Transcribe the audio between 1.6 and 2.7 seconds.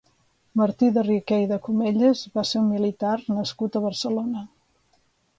Comelles va ser